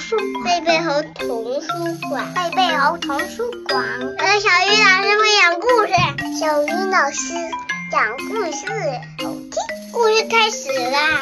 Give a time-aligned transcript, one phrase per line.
[0.00, 1.68] 书贝贝猴童书
[2.08, 3.84] 馆，贝贝猴童书馆。
[4.16, 5.92] 呃，小鱼老师会讲故事，
[6.40, 7.34] 小鱼老师
[7.92, 8.66] 讲故事，
[9.22, 9.52] 好听。
[9.92, 11.20] 故事开始啦！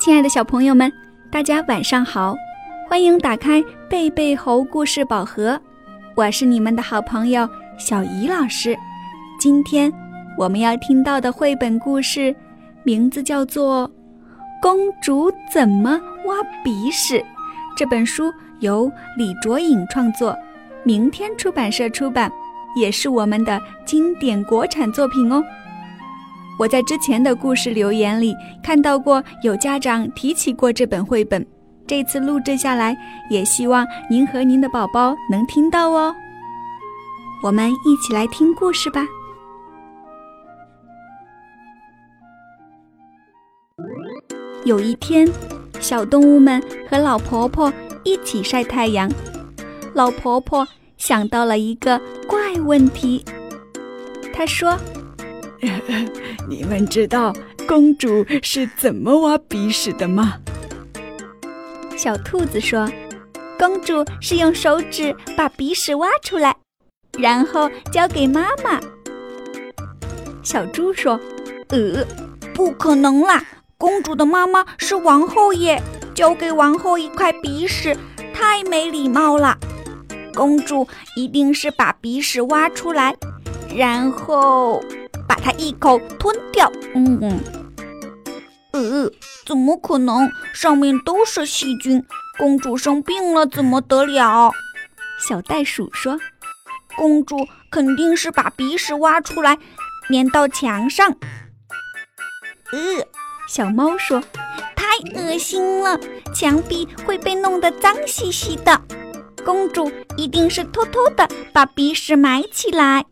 [0.00, 0.90] 亲爱的小朋友们，
[1.32, 2.36] 大家晚上好，
[2.88, 5.60] 欢迎打开贝贝猴故事宝盒，
[6.14, 8.78] 我是你们的好朋友小鱼老师。
[9.40, 9.92] 今天
[10.38, 12.32] 我们要听到的绘本故事。
[12.84, 13.88] 名字叫做
[14.62, 17.18] 《公主怎么挖鼻屎》。
[17.76, 20.36] 这本书由李卓颖创作，
[20.84, 22.30] 明天出版社出版，
[22.76, 25.42] 也是我们的经典国产作品哦。
[26.58, 31.46] 我在之前的故事留言里看到过有家长提起过这本绘本，
[31.86, 32.94] 这次录制下来，
[33.30, 36.14] 也希望您和您的宝宝能听到哦。
[37.42, 39.06] 我们一起来听故事吧。
[44.64, 45.26] 有一天，
[45.80, 47.72] 小动物们和老婆婆
[48.04, 49.10] 一起晒太阳。
[49.94, 50.66] 老婆婆
[50.98, 53.24] 想到了一个怪问题，
[54.32, 54.78] 她说
[56.48, 57.34] ：“你们知道
[57.66, 60.34] 公主是怎么挖鼻屎的吗？”
[61.96, 62.88] 小兔子说
[63.58, 66.54] ：“公主是用手指把鼻屎挖出来，
[67.18, 68.78] 然后交给妈妈。”
[70.42, 71.18] 小猪说
[71.68, 72.06] ：“呃，
[72.54, 73.42] 不可能啦！”
[73.80, 75.82] 公主的妈妈是王后耶，
[76.14, 77.96] 交给王后一块鼻屎，
[78.34, 79.56] 太没礼貌了。
[80.34, 83.16] 公主一定是把鼻屎挖出来，
[83.74, 84.84] 然后
[85.26, 86.70] 把它一口吞掉。
[86.94, 87.40] 嗯嗯，
[88.72, 89.10] 呃，
[89.46, 90.30] 怎么可能？
[90.52, 92.04] 上面都是细菌，
[92.38, 94.52] 公主生病了怎么得了？
[95.26, 96.20] 小袋鼠说
[96.98, 99.56] ：“公主肯定是把鼻屎挖出来，
[100.10, 101.16] 粘到墙上。”
[102.72, 103.06] 呃。
[103.50, 104.22] 小猫说
[104.78, 104.86] ：“太
[105.18, 105.98] 恶心了，
[106.32, 108.80] 墙壁会被弄得脏兮兮的。
[109.44, 113.04] 公主一定是偷偷的把鼻屎埋起来。”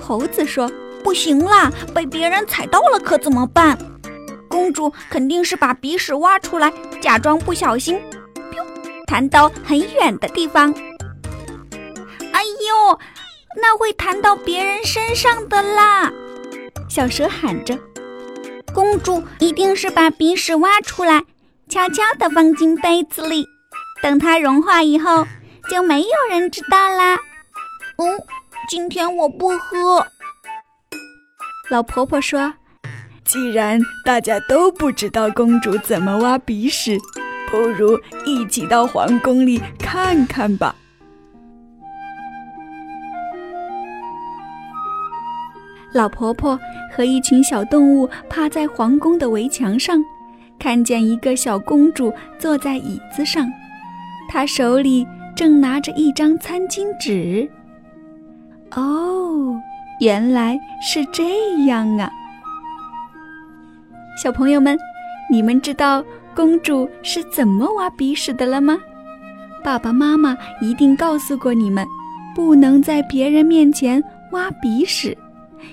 [0.00, 0.72] 猴子说
[1.04, 3.76] ：“不行啦，被别人踩到了可怎么办？
[4.48, 8.00] 公主肯定是把鼻屎挖出来，假装不小心，
[9.06, 10.72] 弹到很远的地方。
[12.32, 12.98] 哎呦，
[13.60, 16.10] 那会弹到别人身上的啦！”
[16.88, 17.78] 小蛇喊着。
[18.74, 21.22] 公主一定是把鼻屎挖出来，
[21.68, 23.46] 悄悄地放进杯子里，
[24.02, 25.24] 等它融化以后，
[25.70, 27.14] 就没有人知道啦。
[27.96, 28.18] 嗯，
[28.68, 30.04] 今天我不喝。
[31.70, 32.52] 老婆婆说
[33.24, 36.98] ：“既然大家都不知道公主怎么挖鼻屎，
[37.50, 40.74] 不如一起到皇宫里看看吧。”
[45.94, 46.58] 老婆婆
[46.92, 49.96] 和一群小动物趴在皇宫的围墙上，
[50.58, 53.48] 看见一个小公主坐在椅子上，
[54.28, 55.06] 她手里
[55.36, 57.48] 正拿着一张餐巾纸。
[58.72, 59.56] 哦，
[60.00, 62.10] 原来是这样啊！
[64.20, 64.76] 小朋友们，
[65.30, 68.76] 你们知道公主是怎么挖鼻屎的了吗？
[69.62, 71.86] 爸爸妈妈一定告诉过你们，
[72.34, 75.16] 不能在别人面前挖鼻屎。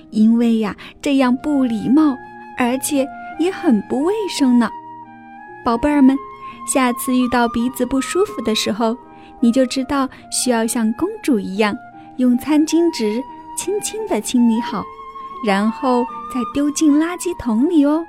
[0.10, 2.16] 因为呀，这样不礼貌，
[2.58, 3.08] 而且
[3.40, 4.70] 也很不卫生呢。
[5.64, 6.18] 宝贝儿们，
[6.74, 8.98] 下次遇到鼻子不舒服的时候，
[9.40, 11.76] 你就知道需要像公主一样，
[12.18, 13.22] 用餐巾纸
[13.58, 14.84] 轻轻地清理好，
[15.46, 16.04] 然后
[16.34, 18.04] 再丢进垃圾桶里哦。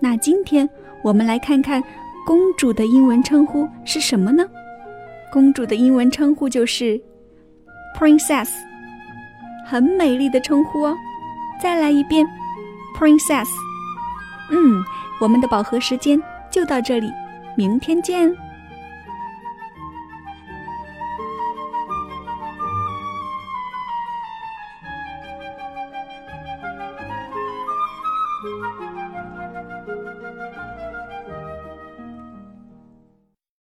[0.00, 0.68] 那今天
[1.02, 1.82] 我们来看看
[2.26, 4.44] 公主的英文称呼是什么呢？
[5.32, 7.00] 公主的英文称呼就是
[7.98, 8.48] princess。
[9.68, 10.96] 很美丽的称呼哦，
[11.60, 12.26] 再来一遍
[12.96, 13.48] ，princess。
[14.50, 14.84] 嗯，
[15.20, 17.10] 我们的饱和时间就到这里，
[17.56, 18.32] 明天见。